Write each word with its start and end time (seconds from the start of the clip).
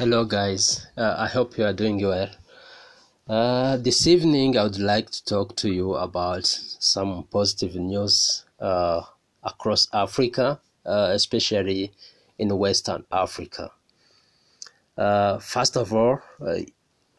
Hello, 0.00 0.24
guys. 0.24 0.86
Uh, 0.96 1.14
I 1.18 1.26
hope 1.26 1.58
you 1.58 1.64
are 1.66 1.74
doing 1.74 2.00
well. 2.00 2.30
Uh, 3.28 3.76
this 3.76 4.06
evening, 4.06 4.56
I 4.56 4.62
would 4.62 4.78
like 4.78 5.10
to 5.10 5.22
talk 5.26 5.56
to 5.56 5.70
you 5.70 5.92
about 5.92 6.46
some 6.46 7.24
positive 7.30 7.74
news 7.74 8.46
uh, 8.58 9.02
across 9.42 9.88
Africa, 9.92 10.58
uh, 10.86 11.10
especially 11.12 11.92
in 12.38 12.56
Western 12.56 13.04
Africa. 13.12 13.72
Uh, 14.96 15.38
first 15.38 15.76
of 15.76 15.92
all, 15.92 16.22
uh, 16.40 16.60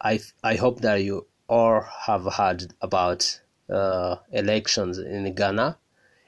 I 0.00 0.18
I 0.42 0.56
hope 0.56 0.80
that 0.80 1.04
you 1.04 1.28
all 1.48 1.82
have 2.06 2.24
heard 2.34 2.74
about 2.80 3.40
elections 4.32 4.98
in 4.98 5.32
Ghana. 5.36 5.78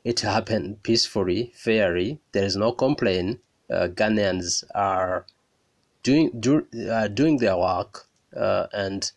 It 0.04 0.20
happened 0.20 0.84
peacefully, 0.84 1.52
fairly. 1.56 2.20
There 2.30 2.44
is 2.44 2.54
no 2.56 2.70
complaint. 2.70 3.40
Ghanaians 3.68 4.62
are 4.72 5.26
doing 6.04 6.30
do, 6.38 6.64
uh, 6.88 7.08
doing 7.08 7.38
their 7.38 7.56
work 7.56 8.06
uh, 8.36 8.66
and 8.72 9.10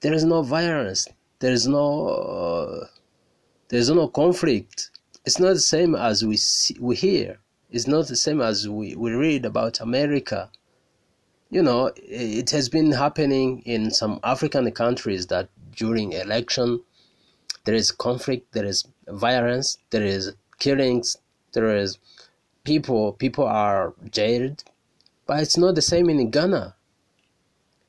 there 0.00 0.14
is 0.14 0.24
no 0.24 0.42
violence. 0.42 1.06
There 1.40 1.52
is 1.52 1.66
no 1.66 2.08
uh, 2.08 2.86
there 3.68 3.80
is 3.80 3.90
no 3.90 4.08
conflict. 4.08 4.90
It's 5.26 5.38
not 5.38 5.54
the 5.54 5.60
same 5.60 5.94
as 5.94 6.24
we 6.24 6.36
see, 6.36 6.76
we 6.80 6.96
hear. 6.96 7.38
It's 7.70 7.86
not 7.86 8.08
the 8.08 8.16
same 8.16 8.40
as 8.40 8.68
we, 8.68 8.94
we 8.96 9.12
read 9.12 9.44
about 9.44 9.80
america. 9.80 10.50
You 11.50 11.62
know 11.62 11.90
it 11.96 12.50
has 12.50 12.68
been 12.68 12.92
happening 12.92 13.60
in 13.66 13.90
some 13.90 14.20
african 14.24 14.70
countries 14.72 15.26
that 15.26 15.50
during 15.76 16.12
election 16.12 16.80
there 17.64 17.74
is 17.74 17.90
conflict 17.90 18.52
there 18.52 18.64
is 18.64 18.86
violence 19.08 19.76
there 19.90 20.02
is 20.02 20.32
killings 20.58 21.16
there 21.52 21.76
is 21.76 21.98
people 22.64 23.12
people 23.12 23.46
are 23.46 23.92
jailed 24.10 24.64
but 25.32 25.40
it's 25.40 25.56
not 25.56 25.74
the 25.74 25.80
same 25.80 26.10
in 26.10 26.30
Ghana. 26.30 26.76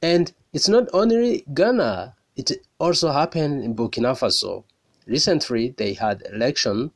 And 0.02 0.32
it's 0.54 0.70
not 0.70 0.88
only 0.94 1.44
Ghana, 1.54 2.16
it 2.38 2.54
also 2.80 3.12
happened 3.12 3.66
in 3.66 3.76
Burkina 3.76 4.17
Faso. 4.17 4.64
Recently, 5.06 5.72
they 5.76 5.92
had 5.92 6.23
election 6.32 6.92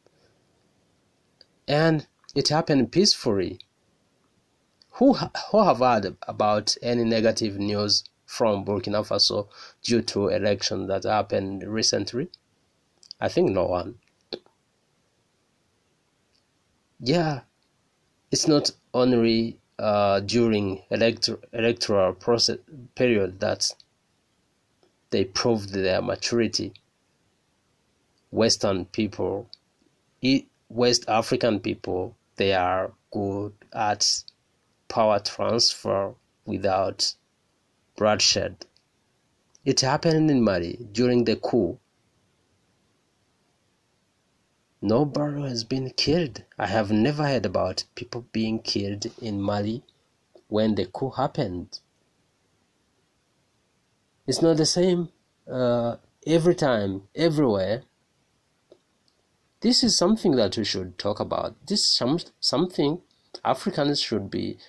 and 1.68 2.08
it 2.34 2.48
happened 2.48 2.94
peacefully. 2.94 3.60
Who, 4.92 5.16
who 5.16 5.64
have 5.66 5.80
heard 5.80 6.16
about 6.26 6.78
any 6.82 7.04
negative 7.04 7.58
news 7.58 8.06
from 8.26 8.64
Burkina 8.64 9.06
Faso 9.06 9.50
due 9.84 10.02
to 10.04 10.30
election 10.30 10.88
that 10.88 11.04
happened 11.04 11.64
recently? 11.68 12.30
I 13.20 13.28
think 13.28 13.52
no 13.52 13.66
one. 13.66 13.96
Yeah, 17.02 17.42
it's 18.32 18.48
not 18.48 18.72
only 18.94 19.60
uh, 19.80 20.20
during 20.22 20.82
electro- 20.90 21.40
electoral 21.54 22.14
process 22.14 22.58
period 22.96 23.40
that 23.40 23.72
they 25.10 25.24
proved 25.24 25.74
their 25.74 26.02
maturity. 26.02 26.74
Western 28.32 28.86
people, 28.86 29.50
West 30.70 31.06
African 31.08 31.60
people, 31.60 32.16
they 32.36 32.54
are 32.54 32.92
good 33.12 33.54
at 33.74 34.24
power 34.90 35.20
transfer 35.20 36.14
without 36.46 37.14
bloodshed. 37.96 38.66
It 39.64 39.82
happened 39.82 40.30
in 40.30 40.44
Mali 40.44 40.78
during 40.92 41.24
the 41.24 41.36
coup 41.36 41.80
Nobody 44.82 45.42
has 45.42 45.64
been 45.64 45.90
killed. 45.92 46.44
I 46.58 46.68
have 46.68 46.92
never 46.92 47.26
heard 47.26 47.46
about 47.46 47.86
people 47.96 48.26
being 48.32 48.60
killed 48.60 49.08
in 49.20 49.42
Mali 49.42 49.84
when 50.48 50.76
the 50.76 50.86
coup 50.86 51.10
happened. 51.10 51.80
It's 54.28 54.42
not 54.42 54.58
the 54.58 54.66
same 54.66 55.10
uh, 55.52 55.96
every 56.28 56.54
time, 56.54 57.08
everywhere. 57.16 57.84
This 59.62 59.84
is 59.84 59.98
something 59.98 60.36
that 60.36 60.58
we 60.58 60.64
should 60.64 61.00
talk 61.00 61.20
about. 61.20 61.56
This 61.66 61.80
is 61.80 61.96
some, 61.96 62.20
something 62.40 63.02
Africans 63.44 64.00
should 64.00 64.30
be 64.30 64.60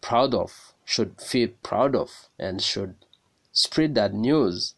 proud 0.00 0.34
of, 0.34 0.74
should 0.84 1.20
feel 1.20 1.50
proud 1.62 1.94
of, 1.94 2.28
and 2.38 2.60
should 2.60 2.96
spread 3.52 3.94
that 3.94 4.12
news 4.12 4.74